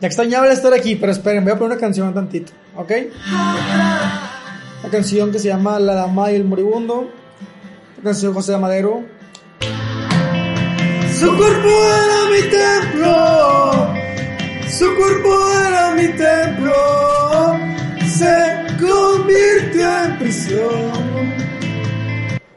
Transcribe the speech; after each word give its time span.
Ya 0.00 0.08
extrañaba 0.08 0.46
el 0.46 0.52
estar 0.52 0.74
aquí, 0.74 0.96
pero 0.96 1.10
esperen, 1.10 1.42
voy 1.42 1.52
a 1.52 1.58
poner 1.58 1.72
una 1.72 1.80
canción 1.80 2.12
tantito, 2.12 2.52
¿ok? 2.76 2.92
Una 4.82 4.90
canción 4.90 5.32
que 5.32 5.38
se 5.38 5.48
llama 5.48 5.80
La 5.80 5.94
Dama 5.94 6.30
y 6.32 6.36
el 6.36 6.44
Moribundo. 6.44 7.10
La 7.98 8.02
canción 8.04 8.32
de 8.32 8.34
José 8.34 8.58
Madero. 8.58 9.04
Su 11.18 11.34
cuerpo 11.34 11.68
era 11.68 12.30
mi 12.30 12.42
templo. 12.50 13.94
Su 14.68 14.94
cuerpo 14.96 15.50
era 15.66 15.94
mi 15.94 16.08
templo. 16.08 16.74
Se 18.06 18.66
convirtió 18.78 20.04
en 20.04 20.18
prisión. 20.18 21.06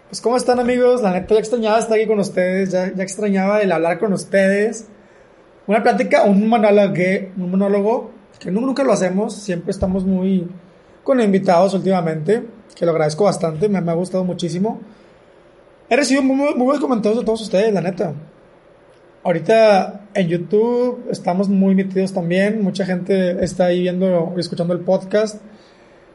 Pues 0.09 0.19
cómo 0.19 0.35
están 0.35 0.59
amigos, 0.59 1.01
la 1.01 1.11
neta 1.11 1.35
ya 1.35 1.39
extrañaba 1.39 1.79
estar 1.79 1.97
aquí 1.97 2.05
con 2.05 2.19
ustedes, 2.19 2.71
ya, 2.71 2.93
ya 2.93 3.03
extrañaba 3.03 3.61
el 3.61 3.71
hablar 3.71 3.97
con 3.97 4.11
ustedes. 4.11 4.87
Una 5.69 5.83
plática, 5.83 6.23
un 6.23 6.49
monólogo, 6.49 6.95
un 7.37 7.51
monólogo 7.51 8.09
que 8.39 8.49
nunca 8.49 8.83
lo 8.83 8.91
hacemos, 8.91 9.35
siempre 9.35 9.69
estamos 9.69 10.03
muy 10.03 10.49
con 11.03 11.21
invitados 11.21 11.75
últimamente, 11.75 12.43
que 12.73 12.85
lo 12.87 12.91
agradezco 12.91 13.25
bastante, 13.25 13.69
me, 13.69 13.79
me 13.79 13.91
ha 13.91 13.93
gustado 13.93 14.23
muchísimo. 14.23 14.79
He 15.87 15.95
recibido 15.95 16.23
muy, 16.23 16.35
muy 16.55 16.65
buenos 16.65 16.79
comentarios 16.79 17.19
de 17.19 17.23
todos 17.23 17.41
ustedes, 17.41 17.71
la 17.71 17.81
neta. 17.81 18.15
Ahorita 19.21 20.07
en 20.15 20.27
YouTube 20.27 21.05
estamos 21.11 21.49
muy 21.49 21.75
metidos 21.75 22.13
también, 22.13 22.63
mucha 22.63 22.83
gente 22.83 23.43
está 23.43 23.65
ahí 23.65 23.81
viendo 23.81 24.33
escuchando 24.39 24.73
el 24.73 24.79
podcast 24.79 25.39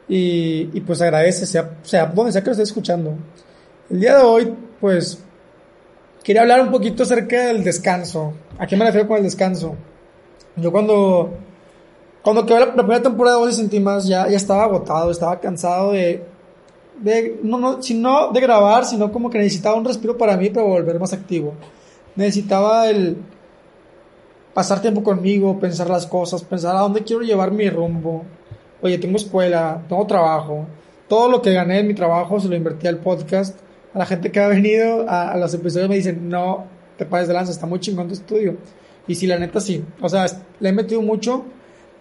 y, 0.09 0.69
y 0.73 0.81
pues 0.81 1.01
agradece, 1.01 1.47
sea, 1.47 1.79
sea 1.83 2.07
donde 2.07 2.33
sea 2.33 2.43
que 2.43 2.47
lo 2.47 2.53
esté 2.55 2.65
escuchando. 2.65 3.15
El 3.89 4.01
día 4.01 4.17
de 4.17 4.25
hoy, 4.25 4.53
pues, 4.81 5.23
quería 6.25 6.43
hablar 6.43 6.61
un 6.61 6.73
poquito 6.73 7.05
acerca 7.05 7.47
del 7.47 7.63
descanso. 7.63 8.35
¿A 8.59 8.67
qué 8.67 8.77
me 8.77 8.85
refiero 8.85 9.09
con 9.09 9.17
el 9.17 9.25
descanso? 9.25 9.75
Yo 10.57 10.71
cuando, 10.71 11.31
cuando 12.23 12.47
quedó 12.47 12.61
la, 12.61 12.73
primera 12.73 13.03
temporada 13.03 13.37
de 13.37 13.45
Voz 13.45 13.57
Sentí 13.57 13.81
Más, 13.81 14.07
ya, 14.07 14.29
ya 14.29 14.37
estaba 14.37 14.65
agotado, 14.65 15.11
estaba 15.11 15.41
cansado 15.41 15.93
de, 15.93 16.25
de, 17.01 17.41
no, 17.43 17.59
no, 17.59 17.83
sino 17.83 18.31
de 18.31 18.41
grabar, 18.41 18.85
sino 18.85 19.11
como 19.11 19.29
que 19.29 19.39
necesitaba 19.39 19.77
un 19.77 19.85
respiro 19.85 20.17
para 20.17 20.37
mí 20.37 20.51
para 20.51 20.67
volver 20.67 21.01
más 21.01 21.13
activo. 21.13 21.55
Necesitaba 22.15 22.89
el 22.89 23.17
pasar 24.55 24.81
tiempo 24.81 25.03
conmigo, 25.03 25.59
pensar 25.59 25.91
las 25.91 26.07
cosas, 26.07 26.45
pensar 26.45 26.77
a 26.77 26.81
dónde 26.81 27.03
quiero 27.03 27.23
llevar 27.23 27.51
mi 27.51 27.69
rumbo. 27.69 28.23
Oye, 28.83 28.99
tengo 28.99 29.17
escuela, 29.17 29.83
tengo 29.89 30.07
trabajo. 30.07 30.67
Todo 31.09 31.29
lo 31.29 31.43
que 31.43 31.53
gané 31.53 31.81
en 31.81 31.89
mi 31.89 31.95
trabajo 31.95 32.39
se 32.39 32.49
lo 32.49 32.55
invertí 32.55 32.87
al 32.87 32.99
podcast 32.99 33.59
a 33.93 33.99
la 33.99 34.07
gente 34.07 34.31
que 34.31 34.41
ha 34.41 34.49
venido 34.49 35.09
a, 35.09 35.31
a, 35.31 35.37
los 35.37 35.55
episodios 35.55 35.89
me 35.89 35.97
dicen, 35.97 36.29
no 36.29 36.67
te 36.97 37.05
pases 37.05 37.29
de 37.29 37.35
lanza, 37.35 37.53
está 37.53 37.67
muy 37.67 37.81
chingón 37.81 38.09
tu 38.09 38.15
estudio. 38.15 38.57
Y 39.07 39.15
sí, 39.15 39.27
la 39.27 39.39
neta 39.39 39.61
sí. 39.61 39.85
O 40.01 40.09
sea, 40.09 40.27
le 40.61 40.69
he 40.69 40.73
metido 40.73 41.03
mucho, 41.03 41.45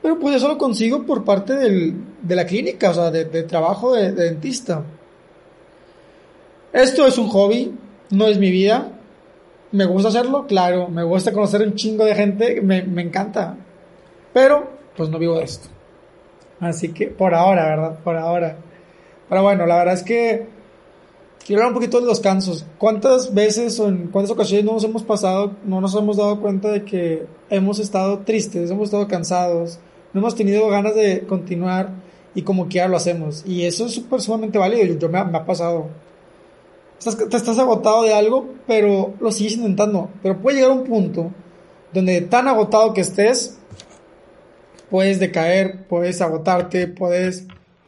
pero 0.01 0.19
pues 0.19 0.35
eso 0.35 0.47
lo 0.47 0.57
consigo 0.57 1.03
por 1.03 1.23
parte 1.23 1.53
del, 1.55 1.95
de 2.21 2.35
la 2.35 2.45
clínica, 2.45 2.91
o 2.91 2.93
sea, 2.93 3.11
de, 3.11 3.25
trabajo 3.43 3.93
de, 3.93 4.11
de, 4.11 4.25
dentista. 4.25 4.83
Esto 6.71 7.05
es 7.05 7.17
un 7.17 7.27
hobby, 7.27 7.73
no 8.09 8.27
es 8.27 8.39
mi 8.39 8.51
vida. 8.51 8.91
Me 9.71 9.85
gusta 9.85 10.09
hacerlo, 10.09 10.45
claro. 10.47 10.87
Me 10.87 11.03
gusta 11.03 11.33
conocer 11.33 11.61
un 11.61 11.75
chingo 11.75 12.05
de 12.05 12.15
gente, 12.15 12.61
me, 12.61 12.83
me 12.83 13.01
encanta. 13.01 13.57
Pero, 14.33 14.69
pues 14.95 15.09
no 15.09 15.19
vivo 15.19 15.37
de 15.37 15.43
esto. 15.43 15.69
Así 16.59 16.93
que, 16.93 17.07
por 17.07 17.33
ahora, 17.33 17.65
¿verdad? 17.65 17.99
Por 18.03 18.15
ahora. 18.15 18.57
Pero 19.29 19.43
bueno, 19.43 19.65
la 19.65 19.77
verdad 19.77 19.95
es 19.95 20.03
que 20.03 20.47
Quiero 21.45 21.61
hablar 21.61 21.73
un 21.73 21.79
poquito 21.81 21.99
de 21.99 22.07
los 22.07 22.21
cansos. 22.21 22.65
¿Cuántas 22.77 23.33
veces 23.33 23.77
o 23.77 23.89
en 23.89 24.07
cuántas 24.07 24.31
ocasiones 24.31 24.63
no 24.63 24.73
nos 24.73 24.83
hemos 24.85 25.03
pasado, 25.03 25.51
no 25.65 25.81
nos 25.81 25.93
hemos 25.93 26.15
dado 26.15 26.39
cuenta 26.39 26.69
de 26.69 26.85
que 26.85 27.25
hemos 27.49 27.79
estado 27.79 28.19
tristes, 28.19 28.71
hemos 28.71 28.85
estado 28.85 29.09
cansados, 29.09 29.77
no 30.13 30.21
hemos 30.21 30.35
tenido 30.35 30.69
ganas 30.69 30.95
de 30.95 31.25
continuar 31.27 31.89
y 32.33 32.43
como 32.43 32.69
quiera 32.69 32.87
lo 32.87 32.95
hacemos? 32.95 33.43
Y 33.45 33.65
eso 33.65 33.87
es 33.87 33.93
súper 33.93 34.21
sumamente 34.21 34.57
válido. 34.57 34.85
Yo, 34.85 34.97
yo 34.97 35.09
me, 35.09 35.19
ha 35.19 35.45
pasado. 35.45 35.87
Estás, 36.97 37.17
te 37.17 37.35
estás 37.35 37.59
agotado 37.59 38.03
de 38.03 38.13
algo, 38.13 38.47
pero 38.65 39.13
lo 39.19 39.29
sigues 39.29 39.55
intentando. 39.55 40.11
Pero 40.21 40.41
puede 40.41 40.57
llegar 40.57 40.71
un 40.71 40.85
punto 40.85 41.29
donde 41.91 42.21
tan 42.21 42.47
agotado 42.47 42.93
que 42.93 43.01
estés, 43.01 43.57
puedes 44.89 45.19
decaer, 45.19 45.87
puedes 45.89 46.21
agotarte, 46.21 46.87
puedes, 46.87 47.47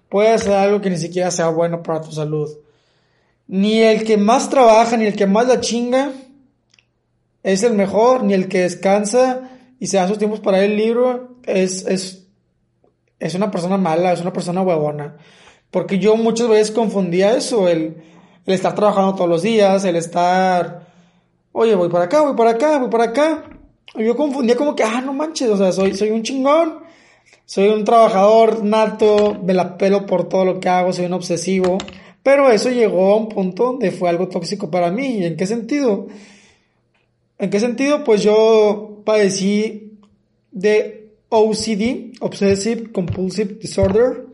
puedes 0.10 0.42
hacer 0.42 0.54
algo 0.56 0.82
que 0.82 0.90
ni 0.90 0.98
siquiera 0.98 1.32
sea 1.32 1.48
bueno 1.48 1.82
para 1.82 2.02
tu 2.02 2.12
salud 2.12 2.50
ni 3.48 3.82
el 3.82 4.04
que 4.04 4.18
más 4.18 4.50
trabaja, 4.50 4.98
ni 4.98 5.06
el 5.06 5.16
que 5.16 5.28
más 5.28 5.48
la 5.48 5.60
chinga 5.60 6.12
es 7.44 7.64
el 7.64 7.74
mejor, 7.74 8.24
ni 8.24 8.34
el 8.34 8.48
que 8.48 8.62
descansa 8.62 9.52
y 9.80 9.88
se 9.88 9.98
da 9.98 10.08
sus 10.08 10.18
tiempos 10.18 10.40
para 10.40 10.64
el 10.64 10.76
libro 10.76 11.36
es, 11.44 11.86
es, 11.86 12.28
es 13.20 13.36
una 13.36 13.52
persona 13.52 13.78
mala, 13.78 14.14
es 14.14 14.22
una 14.22 14.34
persona 14.34 14.62
huevona. 14.62 15.18
Porque 15.70 16.00
yo 16.00 16.16
muchas 16.16 16.48
veces 16.48 16.72
confundía 16.72 17.36
eso, 17.36 17.68
el, 17.68 17.98
estar 18.46 18.74
trabajando 18.76 19.16
todos 19.16 19.30
los 19.30 19.42
días, 19.42 19.84
el 19.86 19.96
estar, 19.96 20.88
oye, 21.52 21.76
voy 21.76 21.90
para 21.90 22.06
acá, 22.06 22.22
voy 22.22 22.36
para 22.36 22.52
acá, 22.52 22.80
voy 22.80 22.90
para 22.90 23.04
acá. 23.06 23.44
Yo 23.96 24.16
confundía 24.16 24.56
como 24.56 24.76
que, 24.76 24.84
ah, 24.84 25.02
no 25.02 25.14
manches, 25.14 25.50
o 25.50 25.58
sea, 25.58 25.72
soy, 25.72 25.94
soy 25.94 26.12
un 26.12 26.24
chingón, 26.24 26.80
soy 27.46 27.70
un 27.70 27.84
trabajador 27.84 28.64
nato, 28.64 29.38
me 29.44 29.54
la 29.54 29.78
pelo 29.78 30.06
por 30.06 30.28
todo 30.30 30.46
lo 30.46 30.60
que 30.60 30.70
hago, 30.70 30.94
soy 30.94 31.06
un 31.06 31.14
obsesivo. 31.14 31.78
Pero 32.26 32.50
eso 32.50 32.72
llegó 32.72 33.14
a 33.14 33.18
un 33.18 33.30
punto 33.30 33.66
donde 33.66 33.92
fue 33.92 34.10
algo 34.10 34.28
tóxico 34.28 34.72
para 34.72 34.90
mí. 34.90 35.20
¿Y 35.20 35.26
en 35.26 35.38
qué 35.38 35.46
sentido? 35.46 36.08
¿En 37.38 37.52
qué 37.52 37.60
sentido? 37.60 38.04
Pues 38.04 38.24
yo 38.24 39.04
padecí 39.06 40.00
de 40.52 41.14
OCD, 41.30 42.16
Obsessive 42.20 42.92
Compulsive 42.92 43.60
Disorder, 43.62 44.26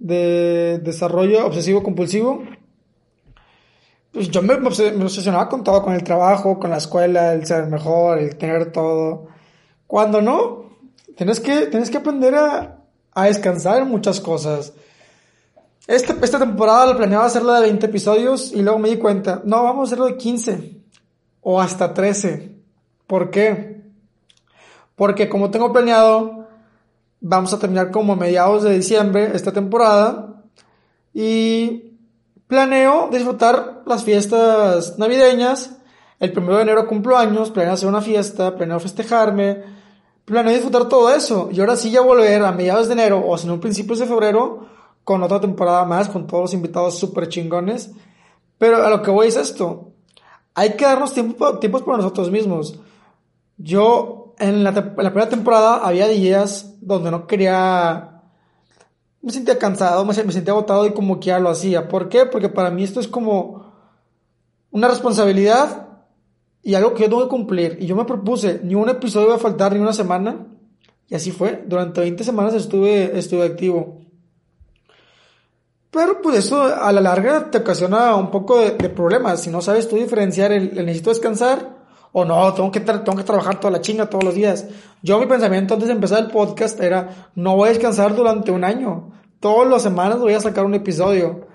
de 0.00 0.80
desarrollo 0.82 1.46
obsesivo 1.46 1.84
compulsivo. 1.84 2.42
Pues 4.10 4.28
yo 4.28 4.42
me, 4.42 4.58
me 4.58 4.66
obsesionaba 4.66 5.48
con 5.48 5.62
todo, 5.62 5.80
con 5.80 5.94
el 5.94 6.02
trabajo, 6.02 6.58
con 6.58 6.70
la 6.70 6.78
escuela, 6.78 7.34
el 7.34 7.46
ser 7.46 7.68
mejor, 7.68 8.18
el 8.18 8.34
tener 8.34 8.72
todo. 8.72 9.28
Cuando 9.86 10.20
no, 10.20 10.76
tienes 11.16 11.38
que, 11.38 11.66
tienes 11.66 11.88
que 11.88 11.98
aprender 11.98 12.34
a, 12.34 12.80
a 13.12 13.26
descansar 13.26 13.80
en 13.80 13.90
muchas 13.90 14.18
cosas. 14.18 14.72
Este, 15.86 16.14
esta 16.22 16.38
temporada 16.38 16.86
lo 16.86 16.96
planeaba 16.96 17.24
hacerla 17.24 17.56
de 17.56 17.62
20 17.62 17.86
episodios 17.86 18.52
y 18.52 18.62
luego 18.62 18.78
me 18.78 18.88
di 18.88 18.98
cuenta, 18.98 19.42
no, 19.44 19.64
vamos 19.64 19.80
a 19.80 19.86
hacerlo 19.86 20.06
de 20.06 20.16
15 20.16 20.76
o 21.40 21.60
hasta 21.60 21.92
13. 21.92 22.52
¿Por 23.06 23.30
qué? 23.30 23.82
Porque 24.94 25.28
como 25.28 25.50
tengo 25.50 25.72
planeado, 25.72 26.46
vamos 27.20 27.52
a 27.52 27.58
terminar 27.58 27.90
como 27.90 28.12
a 28.12 28.16
mediados 28.16 28.62
de 28.62 28.74
diciembre 28.74 29.32
esta 29.34 29.52
temporada 29.52 30.44
y 31.12 31.96
planeo 32.46 33.08
disfrutar 33.10 33.82
las 33.84 34.04
fiestas 34.04 34.98
navideñas. 34.98 35.78
El 36.20 36.32
primero 36.32 36.56
de 36.56 36.62
enero 36.62 36.86
cumplo 36.86 37.18
años, 37.18 37.50
planeo 37.50 37.72
hacer 37.72 37.88
una 37.88 38.00
fiesta, 38.00 38.54
planeo 38.54 38.78
festejarme, 38.78 39.64
planeo 40.24 40.52
disfrutar 40.52 40.88
todo 40.88 41.12
eso. 41.12 41.48
Y 41.52 41.58
ahora 41.58 41.74
sí 41.74 41.90
ya 41.90 42.02
volver 42.02 42.44
a 42.44 42.52
mediados 42.52 42.86
de 42.86 42.92
enero 42.92 43.24
o 43.26 43.36
si 43.36 43.48
no 43.48 43.58
principios 43.58 43.98
de 43.98 44.06
febrero 44.06 44.71
con 45.04 45.22
otra 45.22 45.40
temporada 45.40 45.84
más, 45.84 46.08
con 46.08 46.26
todos 46.26 46.42
los 46.42 46.54
invitados 46.54 46.98
súper 46.98 47.28
chingones. 47.28 47.90
Pero 48.58 48.84
a 48.84 48.90
lo 48.90 49.02
que 49.02 49.10
voy 49.10 49.26
es 49.26 49.36
esto. 49.36 49.92
Hay 50.54 50.74
que 50.76 50.84
darnos 50.84 51.12
tiempo, 51.12 51.58
tiempos 51.58 51.82
para 51.82 51.98
nosotros 51.98 52.30
mismos. 52.30 52.78
Yo, 53.56 54.34
en 54.38 54.64
la, 54.64 54.72
primera 54.72 55.28
temporada, 55.28 55.76
había 55.86 56.08
días 56.08 56.76
donde 56.80 57.10
no 57.10 57.26
quería... 57.26 58.22
Me 59.20 59.30
sentía 59.30 59.58
cansado, 59.58 60.04
me, 60.04 60.14
sentía 60.14 60.52
agotado 60.52 60.84
y 60.86 60.92
como 60.92 61.20
que 61.20 61.26
ya 61.26 61.38
lo 61.38 61.48
hacía. 61.48 61.88
¿Por 61.88 62.08
qué? 62.08 62.26
Porque 62.26 62.48
para 62.48 62.70
mí 62.70 62.82
esto 62.82 62.98
es 62.98 63.06
como 63.06 63.72
una 64.72 64.88
responsabilidad 64.88 65.88
y 66.60 66.74
algo 66.74 66.94
que 66.94 67.04
yo 67.04 67.08
tengo 67.08 67.22
que 67.22 67.28
cumplir. 67.28 67.78
Y 67.80 67.86
yo 67.86 67.94
me 67.94 68.04
propuse, 68.04 68.60
ni 68.64 68.74
un 68.74 68.88
episodio 68.88 69.28
va 69.28 69.36
a 69.36 69.38
faltar, 69.38 69.72
ni 69.72 69.78
una 69.78 69.92
semana. 69.92 70.46
Y 71.08 71.14
así 71.14 71.30
fue. 71.30 71.64
Durante 71.66 72.00
20 72.00 72.24
semanas 72.24 72.54
estuve, 72.54 73.16
estuve 73.16 73.44
activo. 73.44 74.01
Pero 75.92 76.22
pues 76.22 76.38
eso 76.38 76.62
a 76.62 76.90
la 76.90 77.02
larga 77.02 77.50
te 77.50 77.58
ocasiona 77.58 78.16
un 78.16 78.30
poco 78.30 78.58
de, 78.60 78.88
problemas. 78.88 79.42
Si 79.42 79.50
no 79.50 79.60
sabes 79.60 79.88
tú 79.88 79.96
diferenciar 79.96 80.50
el, 80.50 80.78
el, 80.78 80.86
necesito 80.86 81.10
descansar 81.10 81.82
o 82.12 82.24
no, 82.24 82.54
tengo 82.54 82.70
que, 82.70 82.80
tengo 82.80 83.14
que 83.14 83.24
trabajar 83.24 83.60
toda 83.60 83.72
la 83.72 83.82
chinga 83.82 84.08
todos 84.08 84.24
los 84.24 84.34
días. 84.34 84.66
Yo 85.02 85.20
mi 85.20 85.26
pensamiento 85.26 85.74
antes 85.74 85.88
de 85.88 85.94
empezar 85.94 86.20
el 86.20 86.30
podcast 86.30 86.80
era, 86.80 87.30
no 87.34 87.56
voy 87.56 87.68
a 87.68 87.72
descansar 87.72 88.16
durante 88.16 88.50
un 88.50 88.64
año. 88.64 89.12
Todas 89.38 89.68
las 89.68 89.82
semanas 89.82 90.18
voy 90.18 90.32
a 90.32 90.40
sacar 90.40 90.64
un 90.64 90.74
episodio. 90.74 91.46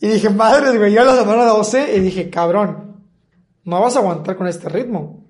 Y 0.00 0.08
dije, 0.08 0.28
madre, 0.28 0.76
güey, 0.76 0.92
yo 0.92 1.04
la 1.04 1.16
semana 1.16 1.44
12 1.44 1.96
y 1.96 2.00
dije, 2.00 2.30
cabrón, 2.30 3.00
no 3.62 3.80
vas 3.80 3.94
a 3.94 4.00
aguantar 4.00 4.36
con 4.36 4.48
este 4.48 4.68
ritmo. 4.68 5.24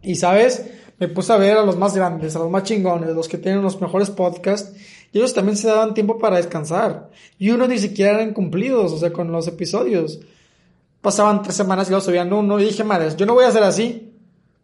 Y 0.00 0.14
sabes, 0.14 0.70
me 0.98 1.08
puse 1.08 1.32
a 1.32 1.36
ver 1.38 1.56
a 1.58 1.64
los 1.64 1.76
más 1.76 1.94
grandes, 1.96 2.36
a 2.36 2.38
los 2.38 2.50
más 2.50 2.62
chingones, 2.62 3.10
los 3.16 3.28
que 3.28 3.38
tienen 3.38 3.62
los 3.62 3.80
mejores 3.80 4.10
podcasts, 4.10 4.74
y 5.12 5.18
ellos 5.18 5.34
también 5.34 5.56
se 5.56 5.68
daban 5.68 5.94
tiempo 5.94 6.18
para 6.18 6.36
descansar. 6.36 7.10
Y 7.38 7.50
unos 7.50 7.68
ni 7.68 7.78
siquiera 7.78 8.14
eran 8.14 8.34
cumplidos, 8.34 8.92
o 8.92 8.98
sea, 8.98 9.12
con 9.12 9.32
los 9.32 9.46
episodios. 9.48 10.20
Pasaban 11.00 11.42
tres 11.42 11.54
semanas 11.56 11.88
y 11.88 11.90
luego 11.90 12.04
subían 12.04 12.32
uno, 12.32 12.60
y 12.60 12.64
dije, 12.64 12.84
madre, 12.84 13.08
yo 13.16 13.24
no 13.24 13.34
voy 13.34 13.44
a 13.44 13.48
hacer 13.48 13.62
así. 13.62 14.12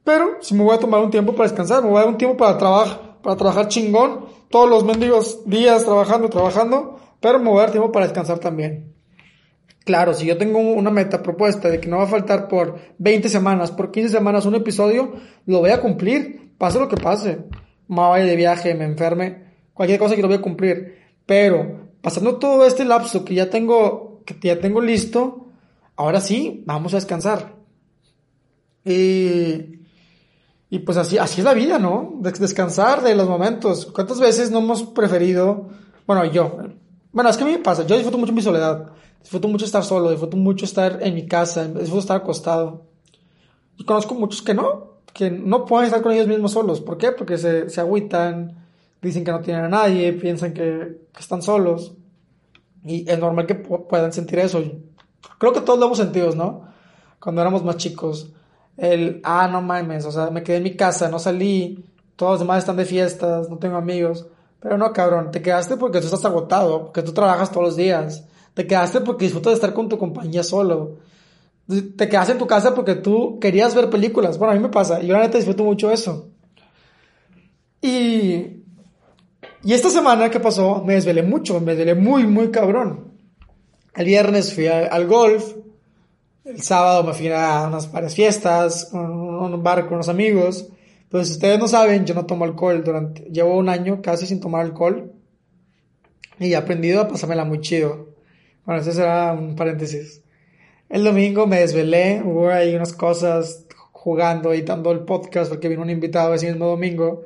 Pero 0.05 0.37
si 0.41 0.55
me 0.55 0.63
voy 0.63 0.75
a 0.75 0.79
tomar 0.79 1.01
un 1.01 1.11
tiempo 1.11 1.35
para 1.35 1.49
descansar, 1.49 1.83
me 1.83 1.89
voy 1.89 1.97
a 1.97 2.01
dar 2.01 2.09
un 2.09 2.19
tiempo 2.19 2.37
para 2.37 2.59
trabajar, 2.59 3.19
para 3.23 3.37
trabajar 3.37 3.69
chingón, 3.69 4.27
todos 4.51 4.69
los 4.69 4.85
mendigos 4.85 5.49
días 5.49 5.85
trabajando, 5.85 6.29
trabajando, 6.29 7.01
pero 7.21 7.39
me 7.39 7.49
voy 7.49 7.59
a 7.59 7.63
dar 7.63 7.71
tiempo 7.71 7.91
para 7.91 8.07
descansar 8.07 8.39
también. 8.39 8.93
Claro, 9.85 10.15
si 10.15 10.27
yo 10.27 10.39
tengo 10.39 10.59
una 10.59 10.91
meta 10.91 11.23
propuesta 11.23 11.69
de 11.69 11.79
que 11.79 11.89
no 11.89 11.99
va 11.99 12.05
a 12.05 12.09
faltar 12.09 12.49
por 12.49 12.79
20 12.99 13.29
semanas, 13.29 13.71
por 13.71 13.91
15 13.91 14.11
semanas 14.11 14.47
un 14.47 14.55
episodio, 14.55 15.13
lo 15.47 15.61
voy 15.61 15.71
a 15.71 15.81
cumplir, 15.81 16.53
pase 16.57 16.79
lo 16.79 16.89
que 16.89 16.97
pase. 16.97 17.41
Me 17.89 17.97
vaya 17.97 18.25
de 18.25 18.37
viaje, 18.37 18.75
me 18.75 18.85
enferme, 18.85 19.44
cualquier 19.75 19.99
cosa 19.99 20.17
que 20.17 20.23
lo 20.23 20.29
voy 20.29 20.39
a 20.39 20.43
cumplir. 20.43 20.99
Pero 21.27 21.91
pasando 22.01 22.37
todo 22.37 22.65
este 22.65 22.85
lapso 22.85 23.25
que 23.25 23.35
ya 23.35 23.51
tengo, 23.51 24.23
que 24.25 24.37
ya 24.41 24.59
tengo 24.59 24.81
listo, 24.81 25.49
ahora 25.97 26.21
sí, 26.21 26.63
vamos 26.67 26.95
a 26.95 26.97
descansar. 26.97 27.55
Y, 28.85 29.81
y 30.71 30.79
pues 30.81 30.97
así, 30.99 31.19
así 31.19 31.41
es 31.41 31.45
la 31.45 31.55
vida, 31.55 31.79
¿no? 31.79 32.15
Descansar 32.21 33.03
de 33.03 33.15
los 33.15 33.29
momentos. 33.29 33.87
¿Cuántas 33.87 34.21
veces 34.21 34.51
no 34.51 34.59
hemos 34.59 34.83
preferido, 34.83 35.69
bueno, 36.07 36.25
yo, 36.27 36.59
bueno, 37.13 37.31
es 37.31 37.37
que 37.37 37.45
a 37.45 37.47
mí 37.47 37.53
me 37.53 37.59
pasa, 37.59 37.87
yo 37.87 37.95
disfruto 37.95 38.19
mucho 38.19 38.33
mi 38.33 38.43
soledad, 38.43 38.91
disfruto 39.21 39.49
mucho 39.49 39.65
estar 39.65 39.85
solo, 39.85 40.11
disfruto 40.11 40.37
mucho 40.37 40.65
estar 40.65 40.99
en 41.01 41.15
mi 41.15 41.27
casa, 41.27 41.67
disfruto 41.67 42.01
estar 42.01 42.17
acostado. 42.19 42.87
Y 43.77 43.85
conozco 43.85 44.15
muchos 44.15 44.43
que 44.43 44.53
no, 44.53 44.99
que 45.13 45.31
no 45.31 45.65
pueden 45.65 45.87
estar 45.87 46.03
con 46.03 46.13
ellos 46.13 46.27
mismos 46.27 46.53
solos. 46.53 46.81
¿Por 46.81 46.99
qué? 46.99 47.13
Porque 47.13 47.39
se, 47.39 47.71
se 47.71 47.81
agüitan, 47.81 48.64
dicen 49.05 49.25
que 49.25 49.31
no 49.31 49.41
tienen 49.41 49.65
a 49.65 49.69
nadie, 49.69 50.13
piensan 50.15 50.53
que, 50.53 50.99
están 51.19 51.43
solos. 51.43 51.95
Y 52.85 53.09
es 53.09 53.19
normal 53.19 53.47
que 53.47 53.55
puedan 53.55 54.13
sentir 54.13 54.39
eso. 54.39 54.63
Creo 55.39 55.53
que 55.53 55.61
todos 55.61 55.79
lo 55.79 55.87
hemos 55.87 55.99
sentido, 55.99 56.35
¿no? 56.35 56.69
Cuando 57.21 57.41
éramos 57.41 57.65
más 57.65 57.77
chicos. 57.77 58.33
El, 58.77 59.21
ah, 59.25 59.49
no 59.51 59.63
mames, 59.63 60.05
o 60.05 60.11
sea, 60.11 60.31
me 60.31 60.43
quedé 60.43 60.57
en 60.57 60.65
mi 60.65 60.77
casa, 60.77 61.09
no 61.09 61.21
salí, 61.21 61.85
todos 62.17 62.33
los 62.33 62.41
demás 62.41 62.59
están 62.59 62.77
de 62.77 62.85
fiestas, 62.85 63.49
no 63.49 63.59
tengo 63.59 63.77
amigos. 63.77 64.27
Pero 64.61 64.79
no, 64.79 64.93
cabrón, 64.93 65.31
te 65.31 65.43
quedaste 65.43 65.77
porque 65.77 66.01
tú 66.01 66.07
estás 66.07 66.25
agotado, 66.25 66.85
porque 66.87 67.03
tú 67.03 67.13
trabajas 67.13 67.51
todos 67.51 67.67
los 67.69 67.77
días. 67.77 68.25
Te 68.55 68.67
quedaste 68.67 69.01
porque 69.01 69.27
disfrutas 69.27 69.53
de 69.53 69.55
estar 69.55 69.75
con 69.75 69.89
tu 69.89 69.99
compañía 69.99 70.43
solo. 70.43 70.97
Te 71.67 72.09
quedaste 72.09 72.33
en 72.33 72.39
tu 72.39 72.47
casa 72.47 72.75
porque 72.75 72.95
tú 72.95 73.39
querías 73.41 73.75
ver 73.75 73.91
películas. 73.91 74.39
Bueno, 74.39 74.53
a 74.53 74.57
mí 74.57 74.61
me 74.61 74.69
pasa, 74.69 75.01
yo 75.01 75.13
la 75.15 75.21
neta 75.21 75.39
disfruto 75.39 75.65
mucho 75.65 75.91
eso. 75.91 76.31
Y 77.83 78.64
y 79.65 79.73
esta 79.73 79.91
semana 79.91 80.31
que 80.31 80.41
pasó, 80.41 80.83
me 80.85 80.95
desvelé 80.95 81.23
mucho, 81.23 81.61
me 81.61 81.75
desvelé 81.75 81.95
muy, 81.95 82.27
muy 82.27 82.51
cabrón. 82.51 83.13
El 83.97 84.07
viernes 84.07 84.53
fui 84.53 84.67
al 84.67 85.07
golf, 85.07 85.55
el 86.45 86.61
sábado 86.61 87.03
me 87.05 87.15
fui 87.15 87.29
a 87.29 87.65
unas 87.69 87.91
varias 87.91 88.15
fiestas, 88.15 88.91
un 88.93 89.63
bar 89.63 89.87
con 89.87 89.95
unos 89.95 90.09
amigos. 90.11 90.69
Pues 91.09 91.29
si 91.29 91.35
ustedes 91.35 91.59
no 91.59 91.69
saben, 91.69 92.05
yo 92.05 92.15
no 92.15 92.27
tomo 92.27 92.45
alcohol 92.45 92.85
durante, 92.85 93.23
llevo 93.31 93.57
un 93.57 93.69
año 93.69 94.03
casi 94.03 94.27
sin 94.27 94.41
tomar 94.41 94.63
alcohol. 94.63 95.13
Y 96.39 96.53
he 96.53 96.57
aprendido 96.57 97.01
a 97.01 97.09
pasármela 97.09 97.45
muy 97.45 97.61
chido. 97.61 98.09
Bueno, 98.67 98.83
ese 98.83 98.93
será 98.93 99.33
un 99.33 99.57
paréntesis. 99.57 100.23
El 100.91 101.05
domingo 101.05 101.47
me 101.47 101.61
desvelé, 101.61 102.21
hubo 102.23 102.51
ahí 102.51 102.75
unas 102.75 102.93
cosas 102.93 103.65
jugando, 103.93 104.53
y 104.53 104.63
dando 104.63 104.91
el 104.93 105.01
podcast 105.01 105.51
porque 105.51 105.69
vino 105.69 105.81
un 105.83 105.91
invitado 105.91 106.35
ese 106.35 106.51
mismo 106.51 106.67
domingo. 106.67 107.25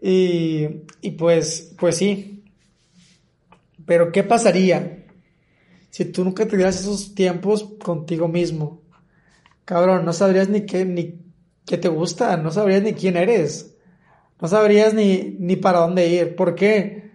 Y, 0.00 0.84
y 1.02 1.10
pues, 1.12 1.74
pues 1.78 1.96
sí. 1.96 2.44
Pero 3.86 4.12
¿qué 4.12 4.22
pasaría 4.22 5.04
si 5.90 6.04
tú 6.04 6.24
nunca 6.24 6.46
tuvieras 6.46 6.80
esos 6.80 7.14
tiempos 7.14 7.64
contigo 7.82 8.28
mismo? 8.28 8.82
Cabrón, 9.64 10.04
no 10.04 10.12
sabrías 10.12 10.48
ni 10.48 10.62
qué, 10.66 10.84
ni 10.84 11.20
qué 11.66 11.76
te 11.78 11.88
gusta, 11.88 12.36
no 12.36 12.50
sabrías 12.50 12.82
ni 12.82 12.92
quién 12.92 13.16
eres, 13.16 13.76
no 14.40 14.48
sabrías 14.48 14.94
ni, 14.94 15.36
ni 15.38 15.56
para 15.56 15.80
dónde 15.80 16.08
ir. 16.08 16.36
¿Por 16.36 16.54
qué? 16.54 17.10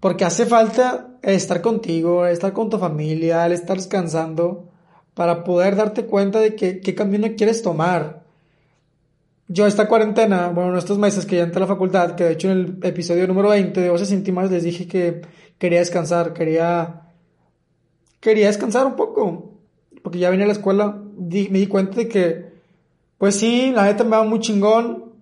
Porque 0.00 0.24
hace 0.24 0.46
falta 0.46 1.18
estar 1.22 1.60
contigo, 1.60 2.26
estar 2.26 2.52
con 2.52 2.70
tu 2.70 2.78
familia, 2.78 3.46
estar 3.46 3.76
descansando, 3.76 4.70
para 5.14 5.44
poder 5.44 5.76
darte 5.76 6.06
cuenta 6.06 6.40
de 6.40 6.56
qué, 6.56 6.80
qué 6.80 6.94
camino 6.94 7.28
quieres 7.36 7.62
tomar 7.62 8.21
yo 9.48 9.66
esta 9.66 9.88
cuarentena, 9.88 10.48
bueno, 10.48 10.78
estos 10.78 10.98
meses 10.98 11.26
que 11.26 11.36
ya 11.36 11.42
entré 11.42 11.58
a 11.58 11.66
la 11.66 11.74
facultad, 11.74 12.14
que 12.14 12.24
de 12.24 12.32
hecho 12.32 12.50
en 12.50 12.58
el 12.58 12.78
episodio 12.82 13.26
número 13.26 13.50
20 13.50 13.80
de 13.80 13.90
Voces 13.90 14.12
Íntimas 14.12 14.50
les 14.50 14.62
dije 14.62 14.86
que 14.86 15.22
quería 15.58 15.80
descansar, 15.80 16.32
quería, 16.32 17.12
quería 18.20 18.46
descansar 18.46 18.86
un 18.86 18.96
poco, 18.96 19.58
porque 20.02 20.18
ya 20.18 20.30
vine 20.30 20.44
a 20.44 20.46
la 20.46 20.52
escuela, 20.52 20.96
me 21.16 21.58
di 21.58 21.66
cuenta 21.66 21.96
de 21.96 22.08
que, 22.08 22.52
pues 23.18 23.36
sí, 23.36 23.72
la 23.74 23.84
neta 23.84 24.04
me 24.04 24.16
va 24.16 24.24
muy 24.24 24.40
chingón 24.40 25.12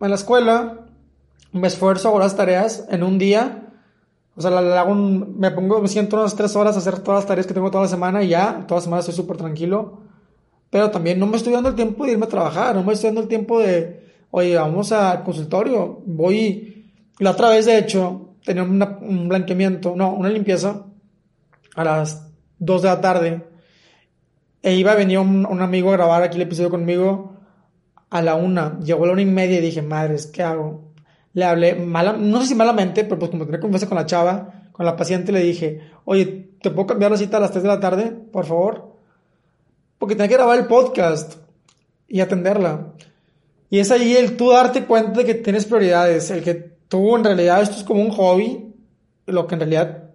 en 0.00 0.08
la 0.08 0.16
escuela, 0.16 0.86
me 1.52 1.68
esfuerzo, 1.68 2.08
hago 2.08 2.18
las 2.18 2.36
tareas 2.36 2.86
en 2.90 3.02
un 3.02 3.18
día, 3.18 3.70
o 4.36 4.40
sea, 4.40 4.50
la, 4.50 4.84
me 4.84 5.50
pongo, 5.50 5.82
me 5.82 5.88
siento 5.88 6.16
unas 6.16 6.34
tres 6.34 6.54
horas 6.56 6.76
a 6.76 6.78
hacer 6.78 7.00
todas 7.00 7.20
las 7.20 7.26
tareas 7.26 7.46
que 7.46 7.54
tengo 7.54 7.70
toda 7.70 7.84
la 7.84 7.90
semana 7.90 8.22
y 8.22 8.28
ya, 8.28 8.64
toda 8.66 8.80
la 8.80 8.84
semana 8.84 9.00
estoy 9.00 9.14
súper 9.14 9.36
tranquilo 9.36 10.11
pero 10.72 10.90
también 10.90 11.18
no 11.18 11.26
me 11.26 11.36
estoy 11.36 11.52
dando 11.52 11.68
el 11.68 11.74
tiempo 11.74 12.06
de 12.06 12.12
irme 12.12 12.24
a 12.24 12.30
trabajar, 12.30 12.74
no 12.74 12.82
me 12.82 12.94
estoy 12.94 13.08
dando 13.08 13.20
el 13.20 13.28
tiempo 13.28 13.60
de, 13.60 14.06
oye, 14.30 14.56
vamos 14.56 14.90
al 14.90 15.22
consultorio, 15.22 16.00
voy, 16.06 16.90
la 17.18 17.32
otra 17.32 17.50
vez 17.50 17.66
de 17.66 17.76
hecho, 17.76 18.36
tenía 18.42 18.62
un 18.62 19.28
blanqueamiento, 19.28 19.92
no, 19.94 20.14
una 20.14 20.30
limpieza 20.30 20.86
a 21.76 21.84
las 21.84 22.26
2 22.58 22.80
de 22.80 22.88
la 22.88 23.00
tarde, 23.02 23.44
e 24.62 24.74
iba 24.74 24.92
a 24.92 24.94
venir 24.94 25.18
un, 25.18 25.60
amigo 25.60 25.90
a 25.90 25.92
grabar 25.92 26.22
aquí 26.22 26.36
el 26.36 26.44
episodio 26.44 26.70
conmigo 26.70 27.36
a 28.08 28.22
la 28.22 28.34
una, 28.34 28.80
llegó 28.80 29.04
a 29.04 29.08
la 29.08 29.12
una 29.12 29.22
y 29.22 29.26
media 29.26 29.58
y 29.58 29.60
dije, 29.60 29.82
madres, 29.82 30.26
¿qué 30.26 30.42
hago? 30.42 30.94
Le 31.34 31.44
hablé, 31.44 31.74
mala, 31.74 32.14
no 32.14 32.40
sé 32.40 32.46
si 32.46 32.54
malamente, 32.54 33.04
pero 33.04 33.18
pues 33.18 33.30
como 33.30 33.44
tenía 33.44 33.60
confianza 33.60 33.88
con 33.90 33.98
la 33.98 34.06
chava, 34.06 34.70
con 34.72 34.86
la 34.86 34.96
paciente, 34.96 35.32
le 35.32 35.40
dije, 35.40 35.82
oye, 36.06 36.54
¿te 36.62 36.70
puedo 36.70 36.86
cambiar 36.86 37.10
la 37.10 37.18
cita 37.18 37.36
a 37.36 37.40
las 37.40 37.50
3 37.50 37.62
de 37.62 37.68
la 37.68 37.78
tarde, 37.78 38.10
por 38.10 38.46
favor? 38.46 38.91
Porque 40.02 40.16
tenía 40.16 40.26
que 40.26 40.34
grabar 40.34 40.58
el 40.58 40.66
podcast 40.66 41.36
y 42.08 42.18
atenderla. 42.18 42.92
Y 43.70 43.78
es 43.78 43.92
ahí 43.92 44.16
el 44.16 44.36
tú 44.36 44.50
darte 44.50 44.84
cuenta 44.84 45.20
de 45.20 45.24
que 45.24 45.34
tienes 45.34 45.64
prioridades, 45.64 46.28
el 46.32 46.42
que 46.42 46.54
tú 46.54 47.14
en 47.14 47.22
realidad 47.22 47.62
esto 47.62 47.76
es 47.76 47.84
como 47.84 48.02
un 48.02 48.10
hobby, 48.10 48.74
lo 49.26 49.46
que 49.46 49.54
en 49.54 49.60
realidad 49.60 50.10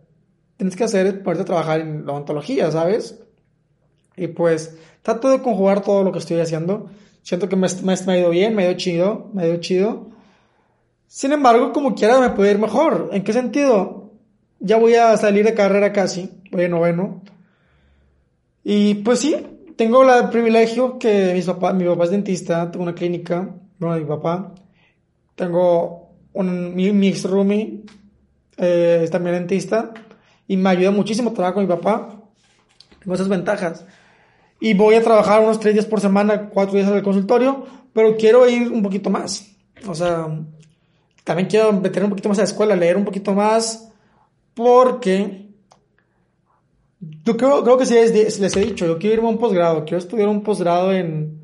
tienes 0.58 0.76
que 0.76 0.84
hacer 0.84 1.08
es 1.08 1.14
ponerte 1.14 1.44
a 1.44 1.46
trabajar 1.46 1.80
en 1.80 2.06
la 2.06 2.12
ontología, 2.12 2.70
¿sabes? 2.70 3.24
Y 4.18 4.28
pues 4.28 4.78
trato 5.04 5.30
de 5.30 5.42
conjugar 5.42 5.82
todo 5.82 6.04
lo 6.04 6.12
que 6.12 6.20
estoy 6.20 6.42
haciendo. 6.42 6.90
Siento 7.22 7.48
que 7.48 7.56
me, 7.56 7.70
me, 7.86 7.94
ha 7.94 8.18
ido 8.18 8.30
bien, 8.30 8.56
me 8.56 8.64
ha 8.64 8.72
ido 8.72 8.78
chido, 8.78 9.30
me 9.32 9.44
ha 9.44 9.48
ido 9.48 9.62
chido. 9.62 10.08
Sin 11.08 11.32
embargo, 11.32 11.72
como 11.72 11.96
quiera 11.96 12.20
me 12.20 12.32
puede 12.32 12.52
ir 12.52 12.60
mejor. 12.60 13.12
¿En 13.14 13.24
qué 13.24 13.32
sentido? 13.32 14.12
Ya 14.60 14.76
voy 14.76 14.96
a 14.96 15.16
salir 15.16 15.46
de 15.46 15.54
carrera 15.54 15.94
casi, 15.94 16.30
voy 16.52 16.66
a 16.66 16.68
noveno. 16.68 17.22
Y 18.66 18.96
pues 18.96 19.20
sí, 19.20 19.57
tengo 19.78 20.04
el 20.12 20.30
privilegio 20.30 20.98
que 20.98 21.34
mis 21.34 21.46
papá, 21.46 21.72
mi 21.72 21.86
papá 21.86 22.06
es 22.06 22.10
dentista, 22.12 22.70
tengo 22.72 22.84
una 22.84 22.96
clínica, 22.96 23.48
bueno, 23.80 23.96
mi 23.96 24.06
papá. 24.06 24.54
Tengo 25.36 26.10
un, 26.34 26.76
mi, 26.76 26.92
mi 26.92 27.10
ex 27.10 27.24
roomie, 27.24 27.84
eh, 28.58 29.02
es 29.04 29.12
también 29.12 29.36
dentista, 29.36 29.94
y 30.48 30.58
me 30.58 30.72
ayuda 30.72 30.92
muchísimo 30.92 31.32
trabajar 31.32 31.54
con 31.54 31.64
mi 31.64 31.70
papá. 31.70 32.10
Tengo 33.00 33.14
esas 33.14 33.30
ventajas. 33.30 33.86
Y 34.60 34.74
voy 34.74 34.96
a 34.96 35.04
trabajar 35.04 35.42
unos 35.42 35.60
tres 35.60 35.76
días 35.76 35.86
por 35.86 36.02
semana, 36.02 36.50
cuatro 36.50 36.76
días 36.76 36.90
en 36.90 36.96
el 36.96 37.04
consultorio, 37.04 37.66
pero 37.94 38.18
quiero 38.18 38.50
ir 38.50 38.72
un 38.72 38.82
poquito 38.82 39.12
más. 39.12 39.56
O 39.88 39.94
sea, 39.94 40.28
también 41.24 41.48
quiero 41.48 41.72
meter 41.72 42.04
un 42.04 42.10
poquito 42.10 42.30
más 42.30 42.40
a 42.40 42.42
la 42.42 42.48
escuela, 42.48 42.76
leer 42.76 42.98
un 42.98 43.06
poquito 43.06 43.34
más, 43.34 43.92
porque 44.56 45.47
yo 47.00 47.38
creo, 47.38 47.64
creo 47.64 47.78
que 47.78 47.86
sí 47.86 47.94
les, 47.94 48.56
he 48.56 48.60
dicho, 48.60 48.86
yo 48.86 48.98
quiero 48.98 49.18
irme 49.18 49.28
a 49.28 49.32
un 49.32 49.38
posgrado, 49.38 49.86
quiero 49.86 49.98
estudiar 49.98 50.30
un 50.30 50.42
posgrado 50.42 50.92
en 50.92 51.40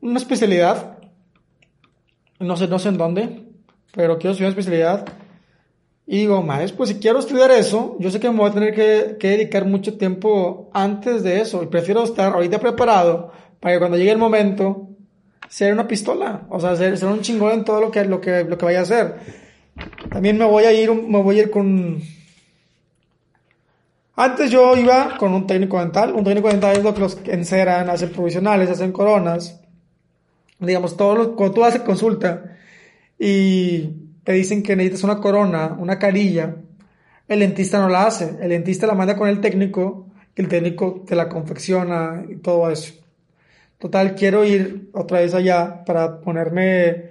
una 0.00 0.18
especialidad, 0.18 0.98
no 2.40 2.56
sé, 2.56 2.68
no 2.68 2.78
sé 2.78 2.88
en 2.88 2.98
dónde, 2.98 3.44
pero 3.94 4.18
quiero 4.18 4.32
estudiar 4.32 4.52
una 4.52 4.60
especialidad. 4.60 5.06
Y 6.06 6.18
digo, 6.18 6.42
más, 6.42 6.72
pues 6.72 6.90
si 6.90 6.96
quiero 6.96 7.18
estudiar 7.18 7.50
eso, 7.50 7.96
yo 7.98 8.10
sé 8.10 8.20
que 8.20 8.28
me 8.28 8.36
voy 8.36 8.50
a 8.50 8.52
tener 8.52 8.74
que, 8.74 9.16
que, 9.18 9.30
dedicar 9.30 9.64
mucho 9.64 9.96
tiempo 9.96 10.70
antes 10.74 11.22
de 11.22 11.40
eso. 11.40 11.62
Y 11.62 11.66
prefiero 11.66 12.04
estar 12.04 12.34
ahorita 12.34 12.60
preparado 12.60 13.32
para 13.58 13.74
que 13.74 13.78
cuando 13.78 13.96
llegue 13.96 14.10
el 14.10 14.18
momento, 14.18 14.90
ser 15.48 15.72
una 15.72 15.88
pistola. 15.88 16.46
O 16.50 16.60
sea, 16.60 16.76
ser, 16.76 16.98
ser 16.98 17.08
un 17.08 17.22
chingón 17.22 17.52
en 17.52 17.64
todo 17.64 17.80
lo 17.80 17.90
que, 17.90 18.04
lo 18.04 18.20
que, 18.20 18.44
lo 18.44 18.58
que 18.58 18.64
vaya 18.66 18.80
a 18.80 18.82
hacer. 18.82 19.16
También 20.10 20.36
me 20.36 20.44
voy 20.44 20.64
a 20.64 20.72
ir, 20.72 20.92
me 20.92 21.22
voy 21.22 21.38
a 21.38 21.42
ir 21.44 21.50
con, 21.50 22.02
antes 24.16 24.50
yo 24.50 24.76
iba 24.76 25.16
con 25.18 25.34
un 25.34 25.46
técnico 25.46 25.78
dental. 25.80 26.12
Un 26.14 26.24
técnico 26.24 26.48
dental 26.48 26.76
es 26.76 26.84
lo 26.84 26.94
que 26.94 27.00
los 27.00 27.18
enceran, 27.24 27.90
hacen 27.90 28.10
provisionales, 28.10 28.70
hacen 28.70 28.92
coronas. 28.92 29.60
Digamos, 30.58 30.96
todo 30.96 31.14
lo, 31.14 31.36
cuando 31.36 31.54
tú 31.54 31.64
haces 31.64 31.82
consulta 31.82 32.56
y 33.18 33.90
te 34.22 34.32
dicen 34.32 34.62
que 34.62 34.76
necesitas 34.76 35.04
una 35.04 35.18
corona, 35.18 35.76
una 35.78 35.98
carilla, 35.98 36.56
el 37.28 37.40
dentista 37.40 37.78
no 37.78 37.88
la 37.88 38.06
hace. 38.06 38.36
El 38.40 38.50
dentista 38.50 38.86
la 38.86 38.94
manda 38.94 39.16
con 39.16 39.28
el 39.28 39.40
técnico, 39.40 40.06
el 40.36 40.48
técnico 40.48 41.04
te 41.06 41.16
la 41.16 41.28
confecciona 41.28 42.24
y 42.28 42.36
todo 42.36 42.70
eso. 42.70 42.94
Total, 43.78 44.14
quiero 44.14 44.44
ir 44.44 44.90
otra 44.92 45.20
vez 45.20 45.34
allá 45.34 45.84
para 45.84 46.20
ponerme 46.20 47.10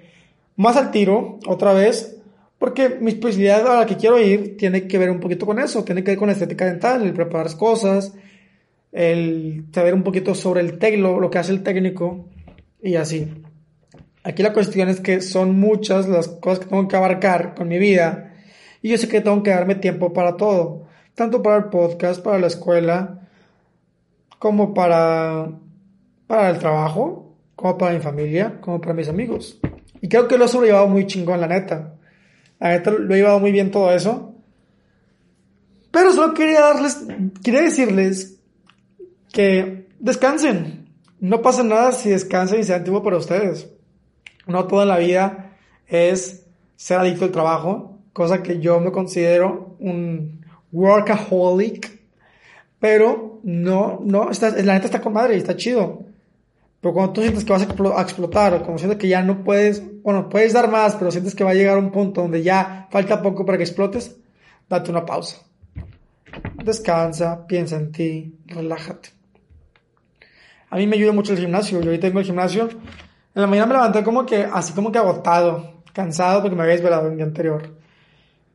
más 0.56 0.78
al 0.78 0.92
tiro, 0.92 1.40
otra 1.46 1.74
vez, 1.74 2.13
porque 2.64 2.98
mi 3.02 3.12
especialidad 3.12 3.68
a 3.68 3.80
la 3.80 3.86
que 3.86 3.98
quiero 3.98 4.18
ir 4.18 4.56
tiene 4.56 4.88
que 4.88 4.98
ver 4.98 5.12
un 5.12 5.20
poquito 5.20 5.46
con 5.46 5.60
eso, 5.60 5.84
tiene 5.84 6.02
que 6.02 6.12
ver 6.12 6.18
con 6.18 6.28
la 6.28 6.32
estética 6.32 6.64
dental, 6.64 7.04
el 7.04 7.12
preparar 7.12 7.54
cosas, 7.58 8.14
el 8.94 9.66
saber 9.74 9.94
un 9.94 10.02
poquito 10.02 10.34
sobre 10.34 10.62
el 10.62 10.78
técnico, 10.78 11.20
lo 11.20 11.30
que 11.30 11.40
hace 11.40 11.52
el 11.52 11.62
técnico 11.62 12.30
y 12.82 12.96
así. 12.96 13.30
Aquí 14.24 14.44
la 14.44 14.54
cuestión 14.54 14.88
es 14.88 15.02
que 15.02 15.20
son 15.20 15.60
muchas 15.60 16.08
las 16.08 16.30
cosas 16.30 16.60
que 16.60 16.68
tengo 16.68 16.88
que 16.88 16.96
abarcar 16.96 17.54
con 17.54 17.68
mi 17.68 17.78
vida 17.80 18.32
y 18.82 18.92
yo 18.92 18.98
sé 18.98 19.10
que 19.10 19.20
tengo 19.20 19.44
que 19.44 19.50
darme 19.50 19.76
tiempo 19.76 20.14
para 20.14 20.38
todo, 20.38 20.86
tanto 21.16 21.44
para 21.44 21.58
el 21.58 21.66
podcast, 21.66 22.24
para 22.24 22.40
la 22.40 22.48
escuela, 22.48 23.28
como 24.40 24.74
para, 24.74 25.52
para 26.28 26.50
el 26.50 26.60
trabajo, 26.60 27.36
como 27.58 27.78
para 27.78 27.94
mi 27.94 28.00
familia, 28.00 28.62
como 28.62 28.80
para 28.80 28.94
mis 28.94 29.10
amigos. 29.10 29.60
Y 30.00 30.08
creo 30.08 30.30
que 30.30 30.38
lo 30.38 30.46
he 30.46 30.48
sobrellevado 30.48 30.88
muy 30.88 31.06
chingón, 31.08 31.42
la 31.42 31.48
neta. 31.48 31.96
La 32.60 32.70
neta 32.70 32.92
lo 32.92 33.14
he 33.14 33.18
llevado 33.18 33.40
muy 33.40 33.52
bien 33.52 33.72
todo 33.72 33.92
eso. 33.92 34.34
Pero 35.92 36.12
solo 36.12 36.34
quería 36.34 36.62
darles, 36.62 37.06
quería 37.44 37.62
decirles 37.62 38.40
que 39.32 39.88
descansen. 40.00 40.88
No 41.20 41.42
pasa 41.42 41.64
nada 41.64 41.92
si 41.92 42.10
descansan 42.10 42.60
y 42.60 42.64
sean 42.64 42.84
tiempo 42.84 43.04
para 43.04 43.18
ustedes. 43.18 43.70
No 44.48 44.68
toda 44.68 44.86
la 44.86 44.98
vida 44.98 45.56
es 45.88 46.46
ser 46.76 47.00
adicto 47.00 47.26
al 47.26 47.32
trabajo, 47.32 48.00
cosa 48.12 48.44
que 48.44 48.60
yo 48.60 48.80
me 48.80 48.92
considero 48.92 49.76
un 49.80 50.46
workaholic, 50.72 52.02
pero 52.80 53.40
no, 53.44 54.02
no, 54.04 54.30
la 54.42 54.74
neta 54.74 54.86
está 54.86 55.00
con 55.00 55.14
madre 55.14 55.36
y 55.36 55.38
está 55.38 55.56
chido. 55.56 56.06
Pero 56.84 56.94
cuando 56.94 57.14
tú 57.14 57.22
sientes 57.22 57.44
que 57.44 57.52
vas 57.52 57.62
a 57.64 58.02
explotar, 58.02 58.54
o 58.54 58.60
cuando 58.60 58.78
sientes 58.78 59.00
que 59.00 59.08
ya 59.08 59.24
no 59.24 59.44
puedes, 59.44 59.82
bueno, 60.04 60.30
puedes 60.30 60.54
dar 60.54 60.70
más, 60.70 60.96
pero 60.96 61.10
sientes 61.10 61.34
que 61.34 61.44
va 61.44 61.52
a 61.52 61.56
llegar 61.56 61.78
a 61.78 61.80
un 61.80 61.92
punto 61.92 62.22
donde 62.22 62.44
ya 62.44 62.88
falta 62.92 63.24
poco 63.24 63.46
para 63.46 63.58
que 63.58 63.64
explotes, 63.64 64.18
date 64.70 64.92
una 64.92 65.06
pausa. 65.06 65.38
Descansa, 66.64 67.48
piensa 67.48 67.78
en 67.78 67.92
ti, 67.92 68.36
relájate. 68.46 69.10
A 70.70 70.76
mí 70.76 70.86
me 70.86 70.98
ayuda 70.98 71.14
mucho 71.14 71.34
el 71.34 71.40
gimnasio. 71.40 71.82
Yo 71.82 71.90
hoy 71.90 72.00
tengo 72.00 72.20
el 72.20 72.26
gimnasio 72.26 72.70
en 73.36 73.42
la 73.42 73.48
mañana 73.48 73.66
me 73.66 73.74
levanté 73.74 74.04
como 74.04 74.28
que, 74.28 74.44
así 74.44 74.74
como 74.74 74.92
que 74.92 75.00
agotado, 75.00 75.82
cansado 75.92 76.42
porque 76.42 76.56
me 76.56 76.62
había 76.62 76.76
desvelado 76.76 77.08
el 77.08 77.16
día 77.16 77.26
anterior. 77.26 77.76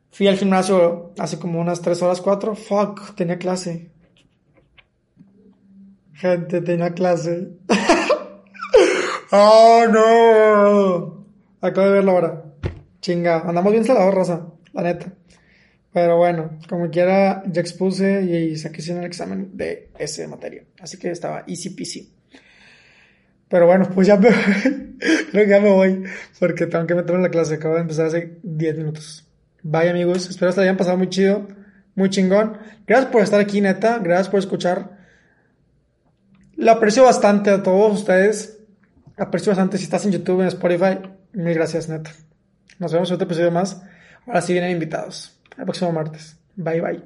Fui 0.09 0.27
al 0.27 0.37
gimnasio 0.37 1.11
hace 1.19 1.37
como 1.37 1.59
unas 1.59 1.81
3 1.81 2.01
horas, 2.01 2.21
4. 2.21 2.55
Fuck, 2.55 3.13
tenía 3.15 3.37
clase. 3.37 3.91
Gente, 6.13 6.61
tenía 6.61 6.93
clase. 6.93 7.49
oh 9.31 9.85
no. 9.91 11.25
Acabo 11.61 11.87
de 11.87 11.93
verlo 11.93 12.11
ahora. 12.11 12.43
Chinga, 13.01 13.41
andamos 13.47 13.71
bien 13.71 13.85
salados, 13.85 14.13
raza, 14.13 14.47
la 14.73 14.81
neta. 14.81 15.13
Pero 15.91 16.17
bueno, 16.17 16.59
como 16.67 16.89
quiera, 16.89 17.43
ya 17.47 17.61
expuse 17.61 18.21
y 18.21 18.55
saqué 18.57 18.81
sin 18.81 18.97
el 18.97 19.05
examen 19.05 19.57
de 19.57 19.89
ese 19.97 20.27
materia. 20.27 20.63
Así 20.79 20.97
que 20.97 21.09
estaba 21.09 21.43
easy 21.47 21.71
peasy. 21.71 22.13
Pero 23.49 23.65
bueno, 23.65 23.89
pues 23.93 24.07
ya 24.07 24.15
me. 24.15 24.29
Creo 25.31 25.45
que 25.45 25.49
ya 25.49 25.59
me 25.59 25.71
voy. 25.71 26.03
Porque 26.39 26.67
tengo 26.67 26.85
que 26.85 26.93
meterme 26.93 27.17
en 27.17 27.23
la 27.23 27.29
clase. 27.29 27.55
Acabo 27.55 27.75
de 27.75 27.81
empezar 27.81 28.05
hace 28.05 28.37
10 28.43 28.77
minutos. 28.77 29.27
Bye 29.63 29.89
amigos. 29.89 30.29
Espero 30.29 30.53
que 30.53 30.61
hayan 30.61 30.77
pasado 30.77 30.97
muy 30.97 31.09
chido. 31.09 31.47
Muy 31.95 32.09
chingón. 32.09 32.57
Gracias 32.85 33.11
por 33.11 33.23
estar 33.23 33.39
aquí, 33.39 33.59
neta. 33.59 33.97
Gracias 33.97 34.29
por 34.29 34.39
escuchar. 34.39 34.99
Lo 36.55 36.71
aprecio 36.71 37.03
bastante 37.03 37.49
a 37.49 37.63
todos 37.63 37.99
ustedes 37.99 38.58
apercibas 39.19 39.59
antes 39.59 39.79
si 39.79 39.85
estás 39.85 40.05
en 40.05 40.11
YouTube, 40.11 40.41
en 40.41 40.47
Spotify. 40.47 40.99
Mil 41.33 41.53
gracias, 41.53 41.89
neta. 41.89 42.11
Nos 42.79 42.93
vemos 42.93 43.09
en 43.09 43.15
otro 43.15 43.25
episodio 43.25 43.51
más. 43.51 43.81
Ahora 44.25 44.41
sí 44.41 44.53
vienen 44.53 44.71
invitados. 44.71 45.39
El 45.57 45.65
próximo 45.65 45.91
martes. 45.91 46.37
Bye, 46.55 46.81
bye. 46.81 47.03